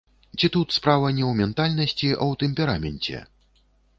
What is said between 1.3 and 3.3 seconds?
ментальнасці, а ў тэмпераменце?